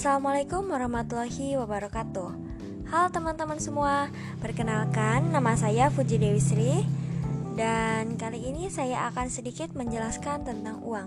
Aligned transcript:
Assalamualaikum 0.00 0.72
warahmatullahi 0.72 1.60
wabarakatuh. 1.60 2.30
Halo 2.88 3.12
teman-teman 3.12 3.60
semua 3.60 4.08
Perkenalkan 4.40 5.28
nama 5.28 5.52
saya 5.60 5.92
Fuji 5.92 6.16
Dewi 6.16 6.40
Sri 6.40 6.88
Dan 7.52 8.16
kali 8.16 8.48
ini 8.48 8.72
saya 8.72 9.12
akan 9.12 9.28
sedikit 9.28 9.76
menjelaskan 9.76 10.48
tentang 10.48 10.80
uang. 10.80 11.04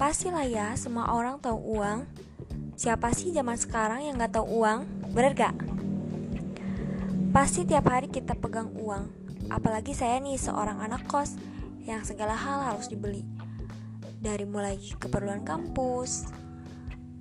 Pastilah 0.00 0.48
ya 0.48 0.72
semua 0.80 1.12
orang 1.20 1.36
tahu 1.36 1.76
uang. 1.76 2.08
Siapa 2.72 3.12
sih 3.12 3.28
zaman 3.28 3.60
sekarang 3.60 4.08
yang 4.08 4.16
gak 4.16 4.40
tahu 4.40 4.64
uang? 4.64 4.88
Bener 5.12 5.36
gak? 5.36 5.52
Pasti 7.28 7.68
tiap 7.68 7.92
hari 7.92 8.08
kita 8.08 8.32
pegang 8.40 8.72
uang. 8.80 9.04
Apalagi 9.52 9.92
saya 9.92 10.16
nih 10.16 10.40
seorang 10.40 10.80
anak 10.80 11.04
kos 11.04 11.36
Yang 11.84 12.16
segala 12.16 12.32
hal 12.40 12.72
harus 12.72 12.88
dibeli 12.88 13.41
dari 14.22 14.46
mulai 14.46 14.78
keperluan 14.78 15.42
kampus, 15.42 16.30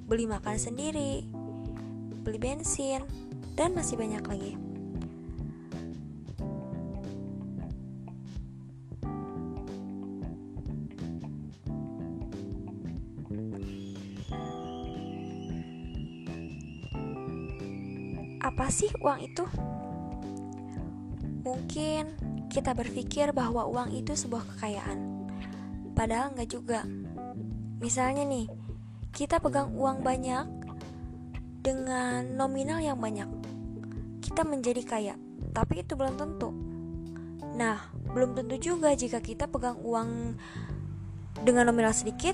beli 0.05 0.29
makan 0.29 0.53
sendiri, 0.61 1.25
beli 2.21 2.37
bensin, 2.37 3.01
dan 3.57 3.73
masih 3.73 3.97
banyak 3.97 4.21
lagi. 4.21 4.53
Apa 18.45 18.69
sih 18.69 18.93
uang 19.01 19.19
itu? 19.25 19.45
Mungkin 21.41 22.13
kita 22.53 22.77
berpikir 22.77 23.33
bahwa 23.33 23.65
uang 23.65 23.89
itu 23.97 24.13
sebuah 24.13 24.45
kekayaan 24.53 25.10
Padahal 26.01 26.33
nggak 26.33 26.49
juga. 26.49 26.81
Misalnya 27.77 28.25
nih, 28.25 28.49
kita 29.13 29.37
pegang 29.37 29.69
uang 29.77 30.01
banyak 30.01 30.49
dengan 31.61 32.25
nominal 32.25 32.81
yang 32.81 32.97
banyak. 32.97 33.29
Kita 34.17 34.41
menjadi 34.41 34.81
kaya, 34.81 35.13
tapi 35.53 35.85
itu 35.85 35.93
belum 35.93 36.17
tentu. 36.17 36.49
Nah, 37.53 37.85
belum 38.17 38.33
tentu 38.33 38.57
juga 38.57 38.97
jika 38.97 39.21
kita 39.21 39.45
pegang 39.45 39.77
uang 39.77 40.41
dengan 41.45 41.69
nominal 41.69 41.93
sedikit, 41.93 42.33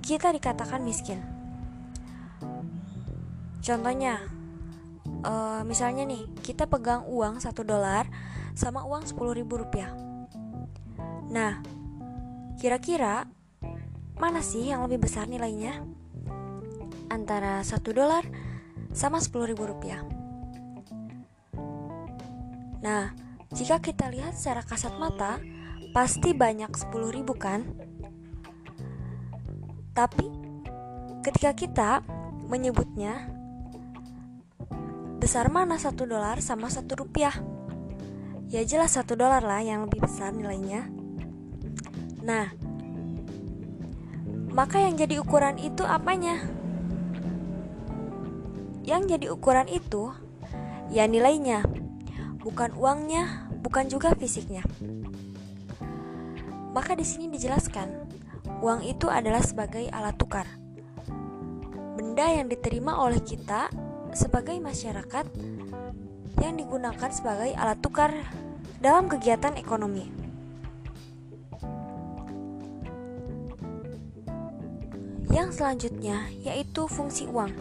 kita 0.00 0.32
dikatakan 0.32 0.80
miskin. 0.80 1.20
Contohnya, 3.60 4.24
uh, 5.20 5.60
misalnya 5.68 6.08
nih, 6.08 6.32
kita 6.40 6.64
pegang 6.64 7.04
uang 7.04 7.44
1 7.44 7.60
dolar 7.60 8.08
sama 8.56 8.88
uang 8.88 9.04
10 9.04 9.36
ribu 9.36 9.60
rupiah. 9.60 9.92
Nah, 11.28 11.81
Kira-kira 12.62 13.26
mana 14.22 14.38
sih 14.38 14.70
yang 14.70 14.86
lebih 14.86 15.02
besar 15.02 15.26
nilainya? 15.26 15.82
Antara 17.10 17.58
1 17.58 17.90
dolar 17.90 18.22
sama 18.94 19.18
10 19.18 19.50
ribu 19.50 19.66
rupiah. 19.66 19.98
Nah, 22.78 23.18
jika 23.50 23.82
kita 23.82 24.14
lihat 24.14 24.38
secara 24.38 24.62
kasat 24.62 24.94
mata, 24.94 25.42
pasti 25.90 26.38
banyak 26.38 26.70
10 26.70 27.10
ribu 27.10 27.34
kan? 27.34 27.66
Tapi, 29.90 30.30
ketika 31.26 31.58
kita 31.58 31.90
menyebutnya, 32.46 33.26
besar 35.18 35.50
mana 35.50 35.82
1 35.82 36.06
dolar 36.06 36.38
sama 36.38 36.70
1 36.70 36.94
rupiah? 36.94 37.34
Ya 38.46 38.62
jelas 38.62 38.94
1 38.94 39.18
dolar 39.18 39.42
lah 39.42 39.66
yang 39.66 39.82
lebih 39.90 40.06
besar 40.06 40.30
nilainya. 40.30 41.01
Nah, 42.22 42.54
maka 44.54 44.78
yang 44.78 44.94
jadi 44.94 45.18
ukuran 45.18 45.58
itu 45.58 45.82
apanya? 45.82 46.38
Yang 48.86 49.02
jadi 49.18 49.26
ukuran 49.34 49.66
itu 49.66 50.14
ya 50.94 51.10
nilainya, 51.10 51.66
bukan 52.38 52.78
uangnya, 52.78 53.50
bukan 53.58 53.90
juga 53.90 54.14
fisiknya. 54.14 54.62
Maka 56.70 56.94
di 56.94 57.02
sini 57.02 57.26
dijelaskan, 57.26 57.90
uang 58.62 58.86
itu 58.86 59.10
adalah 59.10 59.42
sebagai 59.42 59.90
alat 59.90 60.14
tukar. 60.14 60.46
Benda 61.98 62.30
yang 62.30 62.46
diterima 62.46 63.02
oleh 63.02 63.18
kita 63.18 63.66
sebagai 64.14 64.56
masyarakat 64.62 65.26
yang 66.38 66.54
digunakan 66.54 67.10
sebagai 67.10 67.50
alat 67.58 67.78
tukar 67.82 68.14
dalam 68.78 69.10
kegiatan 69.10 69.58
ekonomi. 69.58 70.21
Yang 75.32 75.56
selanjutnya 75.56 76.28
yaitu 76.44 76.84
fungsi 76.84 77.24
uang. 77.24 77.56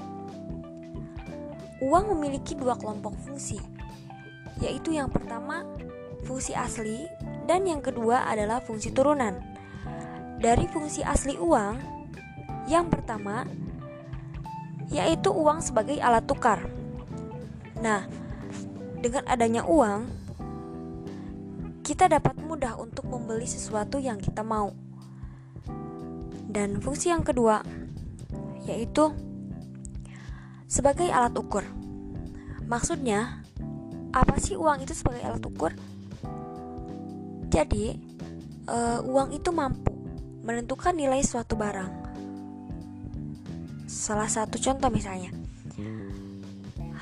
Uang 1.79 2.05
memiliki 2.13 2.51
dua 2.53 2.75
kelompok 2.75 3.15
fungsi, 3.23 3.57
yaitu 4.59 4.91
yang 4.93 5.07
pertama 5.07 5.63
fungsi 6.27 6.51
asli 6.51 7.07
dan 7.47 7.63
yang 7.63 7.79
kedua 7.79 8.27
adalah 8.27 8.59
fungsi 8.59 8.91
turunan. 8.91 9.39
Dari 10.43 10.67
fungsi 10.67 10.99
asli 11.01 11.39
uang, 11.39 11.79
yang 12.67 12.91
pertama 12.91 13.47
yaitu 14.91 15.31
uang 15.31 15.63
sebagai 15.63 15.95
alat 16.03 16.27
tukar. 16.27 16.67
Nah, 17.79 18.03
dengan 18.99 19.23
adanya 19.31 19.63
uang, 19.63 20.11
kita 21.87 22.11
dapat 22.11 22.35
mudah 22.43 22.75
untuk 22.75 23.07
membeli 23.07 23.47
sesuatu 23.47 23.95
yang 23.97 24.19
kita 24.19 24.43
mau 24.43 24.90
dan 26.51 26.83
fungsi 26.83 27.09
yang 27.09 27.23
kedua 27.23 27.63
yaitu 28.67 29.09
sebagai 30.71 31.09
alat 31.09 31.35
ukur. 31.35 31.65
Maksudnya, 32.69 33.43
apa 34.15 34.39
sih 34.39 34.55
uang 34.55 34.85
itu 34.85 34.95
sebagai 34.95 35.23
alat 35.25 35.43
ukur? 35.43 35.75
Jadi, 37.51 37.99
uh, 38.71 39.03
uang 39.03 39.35
itu 39.35 39.51
mampu 39.51 39.91
menentukan 40.45 40.95
nilai 40.95 41.19
suatu 41.19 41.59
barang. 41.59 41.91
Salah 43.91 44.31
satu 44.31 44.55
contoh 44.55 44.87
misalnya, 44.87 45.35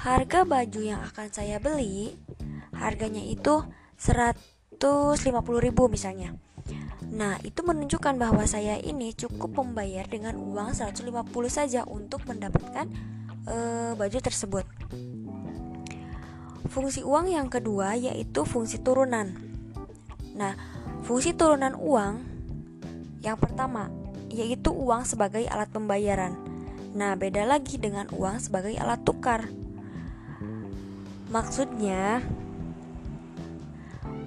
harga 0.02 0.42
baju 0.42 0.82
yang 0.82 1.06
akan 1.06 1.30
saya 1.30 1.62
beli, 1.62 2.18
harganya 2.74 3.22
itu 3.22 3.62
150.000 4.02 4.82
misalnya. 5.86 6.34
Nah, 7.10 7.42
itu 7.42 7.66
menunjukkan 7.66 8.22
bahwa 8.22 8.46
saya 8.46 8.78
ini 8.78 9.18
cukup 9.18 9.58
membayar 9.58 10.06
dengan 10.06 10.38
uang 10.38 10.78
150 10.78 11.10
saja 11.50 11.82
untuk 11.90 12.22
mendapatkan 12.30 12.86
e, 13.50 13.58
baju 13.98 14.18
tersebut. 14.22 14.66
Fungsi 16.70 17.02
uang 17.02 17.34
yang 17.34 17.50
kedua 17.50 17.98
yaitu 17.98 18.46
fungsi 18.46 18.78
turunan. 18.86 19.34
Nah, 20.38 20.54
fungsi 21.02 21.34
turunan 21.34 21.74
uang 21.74 22.14
yang 23.26 23.42
pertama 23.42 23.90
yaitu 24.30 24.70
uang 24.70 25.02
sebagai 25.10 25.50
alat 25.50 25.74
pembayaran. 25.74 26.38
Nah, 26.94 27.18
beda 27.18 27.46
lagi 27.50 27.82
dengan 27.82 28.06
uang 28.14 28.38
sebagai 28.38 28.78
alat 28.78 29.02
tukar. 29.02 29.50
Maksudnya, 31.30 32.22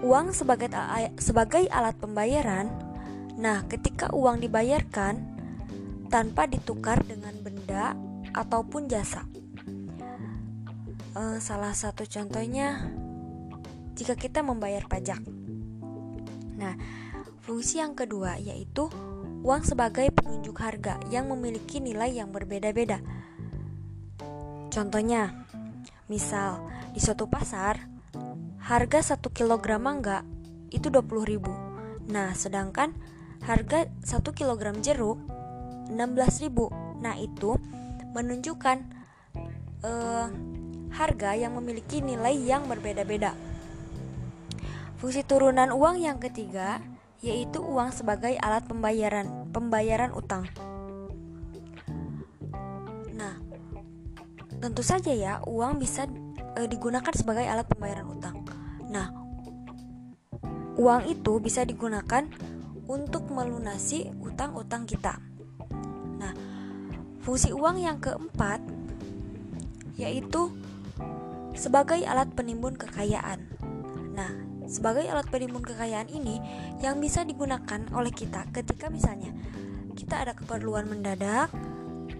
uang 0.03 0.35
sebagai 0.35 0.67
sebagai 1.23 1.71
alat 1.71 1.95
pembayaran. 1.97 2.67
Nah, 3.39 3.65
ketika 3.71 4.11
uang 4.11 4.43
dibayarkan 4.43 5.15
tanpa 6.11 6.51
ditukar 6.51 7.01
dengan 7.07 7.33
benda 7.41 7.95
ataupun 8.35 8.91
jasa. 8.91 9.25
Uh, 11.13 11.37
salah 11.39 11.77
satu 11.77 12.09
contohnya 12.09 12.89
jika 13.95 14.19
kita 14.19 14.43
membayar 14.43 14.85
pajak. 14.91 15.23
Nah, 16.59 16.75
fungsi 17.47 17.79
yang 17.79 17.95
kedua 17.95 18.41
yaitu 18.43 18.91
uang 19.47 19.63
sebagai 19.63 20.11
penunjuk 20.11 20.57
harga 20.59 20.99
yang 21.15 21.31
memiliki 21.31 21.79
nilai 21.79 22.11
yang 22.11 22.35
berbeda-beda. 22.35 22.99
Contohnya, 24.73 25.45
misal 26.09 26.65
di 26.97 27.01
suatu 27.01 27.29
pasar 27.29 27.92
harga 28.63 29.19
1 29.19 29.27
kg 29.35 29.67
mangga 29.83 30.23
itu 30.71 30.87
20 30.87 31.27
ribu 31.27 31.51
Nah, 32.03 32.35
sedangkan 32.35 32.95
harga 33.43 33.87
1 33.87 34.23
kg 34.23 34.63
jeruk 34.83 35.19
16 35.91 36.45
ribu 36.47 36.71
Nah, 37.03 37.19
itu 37.19 37.59
menunjukkan 38.15 38.79
uh, 39.83 40.29
harga 40.95 41.31
yang 41.35 41.59
memiliki 41.59 41.99
nilai 41.99 42.39
yang 42.39 42.71
berbeda-beda. 42.71 43.35
Fungsi 45.03 45.27
turunan 45.27 45.75
uang 45.75 45.99
yang 45.99 46.23
ketiga 46.23 46.79
yaitu 47.23 47.59
uang 47.63 47.91
sebagai 47.91 48.35
alat 48.39 48.67
pembayaran, 48.67 49.51
pembayaran 49.51 50.11
utang. 50.15 50.47
Nah, 53.15 53.39
tentu 54.59 54.83
saja 54.83 55.15
ya, 55.15 55.39
uang 55.47 55.79
bisa 55.79 56.07
e, 56.57 56.69
digunakan 56.69 57.13
sebagai 57.15 57.45
alat 57.47 57.67
pembayaran 57.69 58.07
utang. 58.09 58.43
Nah, 58.89 59.09
uang 60.77 61.09
itu 61.09 61.39
bisa 61.39 61.63
digunakan 61.65 62.25
untuk 62.87 63.31
melunasi 63.31 64.11
utang-utang 64.21 64.85
kita. 64.85 65.33
Fungsi 67.23 67.55
uang 67.55 67.79
yang 67.79 68.03
keempat 68.03 68.59
yaitu 69.95 70.51
sebagai 71.55 72.03
alat 72.03 72.27
penimbun 72.35 72.75
kekayaan. 72.75 73.47
Nah, 74.19 74.35
sebagai 74.67 75.07
alat 75.07 75.31
penimbun 75.31 75.63
kekayaan 75.63 76.11
ini 76.11 76.43
yang 76.83 76.99
bisa 76.99 77.23
digunakan 77.23 77.87
oleh 77.95 78.11
kita 78.11 78.51
ketika 78.51 78.91
misalnya 78.91 79.31
kita 79.95 80.19
ada 80.19 80.35
keperluan 80.35 80.91
mendadak 80.91 81.47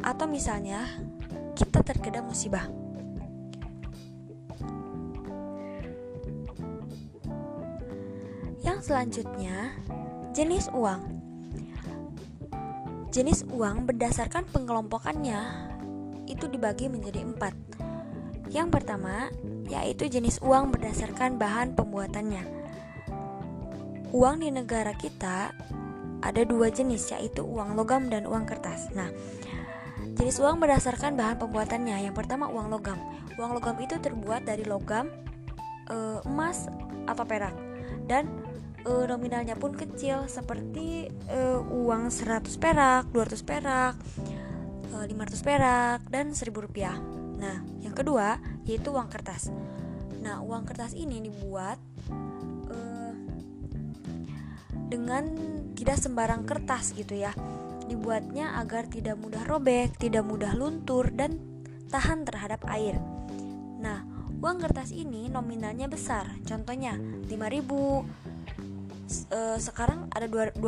atau 0.07 0.31
misalnya 0.31 0.87
kita 1.59 1.83
terkena 1.83 2.23
musibah. 2.23 2.71
Selanjutnya, 8.83 9.71
jenis 10.35 10.67
uang. 10.75 11.23
Jenis 13.15 13.47
uang 13.47 13.87
berdasarkan 13.87 14.43
pengelompokannya 14.51 15.39
itu 16.27 16.51
dibagi 16.51 16.91
menjadi 16.91 17.23
empat. 17.23 17.55
Yang 18.51 18.69
pertama 18.75 19.31
yaitu 19.71 20.11
jenis 20.11 20.43
uang 20.43 20.75
berdasarkan 20.75 21.39
bahan 21.39 21.79
pembuatannya. 21.79 22.43
Uang 24.13 24.43
di 24.43 24.51
negara 24.51 24.93
kita 24.99 25.55
ada 26.21 26.43
dua 26.43 26.69
jenis 26.69 27.15
yaitu 27.15 27.47
uang 27.47 27.79
logam 27.79 28.11
dan 28.11 28.27
uang 28.27 28.45
kertas. 28.45 28.91
Nah, 28.93 29.09
jenis 30.19 30.43
uang 30.43 30.59
berdasarkan 30.59 31.15
bahan 31.15 31.39
pembuatannya. 31.39 32.03
Yang 32.03 32.19
pertama 32.19 32.51
uang 32.51 32.69
logam. 32.69 32.99
Uang 33.39 33.57
logam 33.57 33.79
itu 33.81 33.97
terbuat 33.97 34.45
dari 34.45 34.67
logam, 34.69 35.09
e, 35.89 35.97
emas 36.29 36.69
atau 37.09 37.25
perak 37.25 37.57
dan 38.07 38.29
e, 38.83 38.93
nominalnya 39.07 39.55
pun 39.55 39.73
kecil 39.75 40.27
seperti 40.27 41.09
e, 41.09 41.41
uang 41.59 42.11
100 42.11 42.47
perak, 42.59 43.09
200 43.15 43.43
perak, 43.43 43.95
e, 44.91 44.97
500 45.07 45.47
perak 45.47 45.99
dan 46.11 46.35
1000 46.35 46.63
rupiah. 46.63 46.97
Nah, 47.39 47.63
yang 47.83 47.95
kedua 47.95 48.39
yaitu 48.67 48.95
uang 48.95 49.11
kertas. 49.11 49.51
Nah, 50.23 50.39
uang 50.43 50.63
kertas 50.67 50.95
ini 50.95 51.19
dibuat 51.19 51.79
e, 52.71 52.79
dengan 54.87 55.25
tidak 55.75 55.99
sembarang 55.99 56.47
kertas 56.47 56.95
gitu 56.95 57.19
ya. 57.19 57.35
Dibuatnya 57.91 58.59
agar 58.63 58.87
tidak 58.87 59.19
mudah 59.19 59.43
robek, 59.47 59.99
tidak 59.99 60.23
mudah 60.23 60.55
luntur 60.55 61.11
dan 61.11 61.39
tahan 61.91 62.25
terhadap 62.25 62.63
air. 62.71 62.97
Nah, 63.83 64.07
uang 64.39 64.63
kertas 64.63 64.95
ini 64.95 65.27
nominalnya 65.27 65.91
besar. 65.91 66.31
Contohnya 66.47 66.95
5000 67.27 68.32
uh, 69.31 69.59
sekarang 69.61 70.09
ada 70.13 70.27
2000 70.27 70.59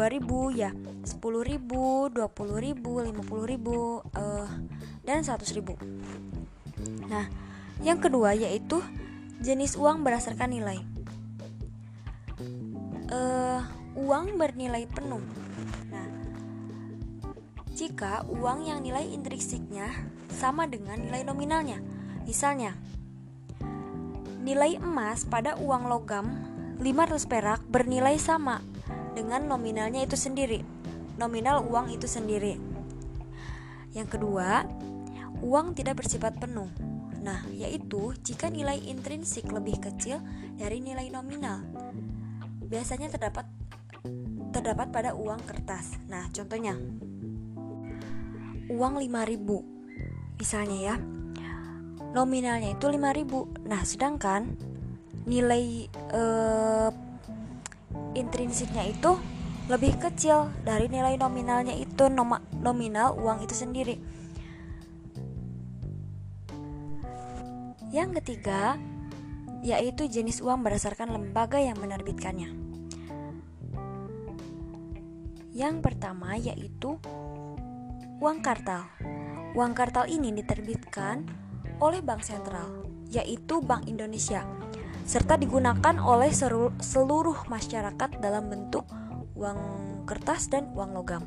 ya 0.55 0.71
10.000, 0.73 1.61
20.000, 2.13 2.17
50.000 2.17 4.15
uh, 4.15 4.49
dan 5.05 5.21
100.000. 5.25 7.09
Nah, 7.09 7.27
yang 7.83 7.99
kedua 8.01 8.33
yaitu 8.37 8.81
jenis 9.41 9.77
uang 9.77 10.05
berdasarkan 10.07 10.51
nilai. 10.53 10.79
Uh, 13.13 13.61
uang 13.95 14.41
bernilai 14.41 14.89
penuh. 14.89 15.23
Nah, 15.93 16.09
jika 17.75 18.27
uang 18.27 18.67
yang 18.67 18.81
nilai 18.81 19.07
intrinsiknya 19.13 19.91
sama 20.33 20.67
dengan 20.67 20.99
nilai 20.99 21.23
nominalnya, 21.23 21.79
misalnya 22.25 22.75
nilai 24.45 24.77
emas 24.77 25.25
pada 25.25 25.57
uang 25.57 25.89
logam 25.89 26.54
500 26.81 27.31
perak 27.31 27.61
bernilai 27.71 28.19
sama 28.19 28.59
dengan 29.15 29.47
nominalnya 29.47 30.03
itu 30.03 30.19
sendiri. 30.19 30.63
Nominal 31.15 31.63
uang 31.63 31.95
itu 31.95 32.11
sendiri. 32.11 32.59
Yang 33.95 34.19
kedua, 34.19 34.67
uang 35.39 35.79
tidak 35.79 36.03
bersifat 36.03 36.35
penuh. 36.43 36.67
Nah, 37.23 37.47
yaitu 37.55 38.13
jika 38.21 38.51
nilai 38.51 38.77
intrinsik 38.85 39.49
lebih 39.49 39.79
kecil 39.81 40.19
dari 40.59 40.83
nilai 40.83 41.09
nominal. 41.09 41.63
Biasanya 42.67 43.09
terdapat 43.15 43.47
terdapat 44.51 44.91
pada 44.91 45.11
uang 45.15 45.41
kertas. 45.47 45.97
Nah, 46.11 46.27
contohnya 46.35 46.75
uang 48.69 48.95
5000 48.99 50.41
misalnya 50.43 50.79
ya. 50.93 50.97
Nominalnya 52.15 52.75
itu 52.79 52.87
5000. 52.91 53.67
Nah, 53.67 53.83
sedangkan 53.83 54.74
nilai 55.25 55.89
uh, 56.13 56.93
intrinsiknya 58.13 58.85
itu 58.93 59.17
lebih 59.65 59.97
kecil 59.97 60.53
dari 60.61 60.93
nilai 60.93 61.17
nominalnya 61.17 61.73
itu 61.73 62.13
nom 62.13 62.37
nominal 62.61 63.17
uang 63.17 63.41
itu 63.45 63.57
sendiri. 63.57 63.97
Yang 67.95 68.21
ketiga, 68.21 68.77
yaitu 69.65 70.11
jenis 70.11 70.43
uang 70.45 70.61
berdasarkan 70.67 71.15
lembaga 71.15 71.63
yang 71.63 71.79
menerbitkannya. 71.81 72.51
Yang 75.55 75.77
pertama 75.81 76.35
yaitu 76.37 76.99
uang 78.19 78.43
kartal. 78.43 78.91
Uang 79.55 79.73
kartal 79.73 80.11
ini 80.11 80.35
diterbitkan 80.35 81.25
oleh 81.79 82.03
Bank 82.03 82.27
Sentral, 82.27 82.85
yaitu 83.07 83.63
Bank 83.63 83.87
Indonesia 83.87 84.43
serta 85.05 85.37
digunakan 85.37 86.01
oleh 86.01 86.33
seluruh 86.81 87.45
masyarakat 87.53 88.11
dalam 88.25 88.49
bentuk 88.49 88.89
uang 89.37 89.61
kertas 90.09 90.49
dan 90.49 90.73
uang 90.73 90.97
logam. 90.97 91.23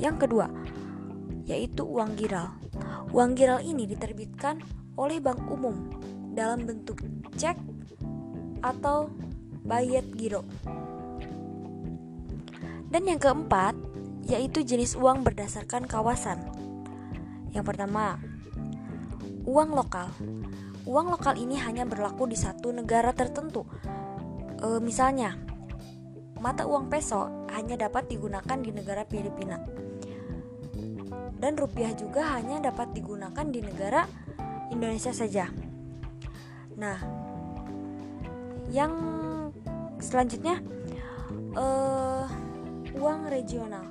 Yang 0.00 0.26
kedua, 0.26 0.48
yaitu 1.44 1.84
uang 1.84 2.16
giral. 2.16 2.56
Uang 3.12 3.36
giral 3.36 3.60
ini 3.60 3.84
diterbitkan 3.84 4.64
oleh 4.96 5.20
bank 5.20 5.44
umum 5.44 5.92
dalam 6.32 6.64
bentuk 6.64 7.04
cek 7.36 7.56
atau 8.64 9.12
bayet 9.64 10.08
giro. 10.16 10.44
Dan 12.88 13.04
yang 13.04 13.20
keempat, 13.20 13.76
yaitu 14.24 14.64
jenis 14.64 14.96
uang 14.96 15.20
berdasarkan 15.20 15.84
kawasan. 15.84 16.40
Yang 17.52 17.76
pertama, 17.76 18.16
uang 19.44 19.76
lokal 19.76 20.08
uang 20.86 21.06
lokal 21.10 21.34
ini 21.34 21.58
hanya 21.58 21.82
berlaku 21.82 22.30
di 22.30 22.38
satu 22.38 22.70
negara 22.70 23.10
tertentu. 23.10 23.66
E, 24.62 24.78
misalnya, 24.78 25.34
mata 26.38 26.62
uang 26.62 26.86
peso 26.86 27.46
hanya 27.50 27.74
dapat 27.74 28.06
digunakan 28.06 28.58
di 28.62 28.70
negara 28.70 29.02
Filipina. 29.02 29.58
Dan 31.36 31.58
rupiah 31.58 31.92
juga 31.92 32.38
hanya 32.38 32.62
dapat 32.62 32.94
digunakan 32.94 33.44
di 33.44 33.60
negara 33.60 34.06
Indonesia 34.72 35.12
saja. 35.12 35.50
Nah, 36.78 36.96
yang 38.72 38.92
selanjutnya 40.00 40.60
uh, 41.56 42.24
uang 42.96 43.28
regional. 43.28 43.84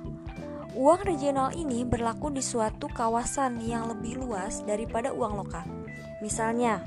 Uang 0.76 1.08
regional 1.08 1.56
ini 1.56 1.86
berlaku 1.88 2.28
di 2.28 2.44
suatu 2.44 2.90
kawasan 2.90 3.64
yang 3.64 3.88
lebih 3.88 4.20
luas 4.20 4.60
daripada 4.66 5.14
uang 5.14 5.40
lokal. 5.40 5.75
Misalnya, 6.24 6.80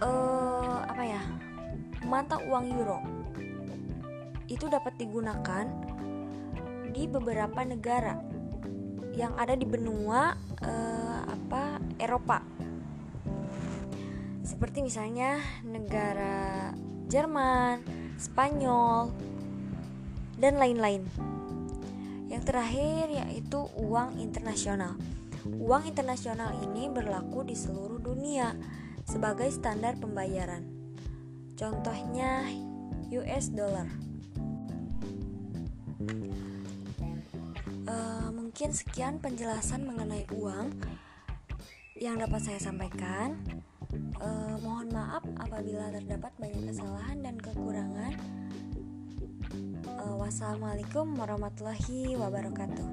uh, 0.00 0.78
apa 0.88 1.02
ya, 1.04 1.22
mata 2.08 2.40
uang 2.40 2.64
euro 2.72 2.98
itu 4.48 4.64
dapat 4.66 4.96
digunakan 4.96 5.68
di 6.88 7.04
beberapa 7.04 7.60
negara 7.68 8.16
yang 9.12 9.36
ada 9.36 9.52
di 9.52 9.66
benua 9.68 10.32
uh, 10.64 11.20
apa 11.28 11.82
Eropa. 12.00 12.40
Seperti 14.40 14.80
misalnya 14.80 15.36
negara 15.66 16.72
Jerman, 17.12 17.84
Spanyol, 18.16 19.12
dan 20.40 20.56
lain-lain. 20.56 21.04
Yang 22.32 22.42
terakhir 22.48 23.04
yaitu 23.12 23.68
uang 23.76 24.16
internasional. 24.16 24.96
Uang 25.56 25.88
internasional 25.88 26.52
ini 26.60 26.92
berlaku 26.92 27.48
di 27.48 27.56
seluruh 27.56 27.96
dunia 27.96 28.52
sebagai 29.08 29.48
standar 29.48 29.96
pembayaran. 29.96 30.68
Contohnya 31.56 32.44
US 33.08 33.48
dollar. 33.56 33.88
Uh, 37.88 38.28
mungkin 38.36 38.76
sekian 38.76 39.16
penjelasan 39.16 39.88
mengenai 39.88 40.28
uang 40.36 40.76
yang 41.96 42.20
dapat 42.20 42.44
saya 42.44 42.60
sampaikan. 42.60 43.40
Uh, 44.20 44.60
mohon 44.60 44.92
maaf 44.92 45.24
apabila 45.40 45.88
terdapat 45.88 46.30
banyak 46.36 46.68
kesalahan 46.68 47.18
dan 47.24 47.40
kekurangan. 47.40 48.12
Uh, 49.88 50.14
wassalamualaikum 50.20 51.16
warahmatullahi 51.16 52.12
wabarakatuh. 52.14 52.86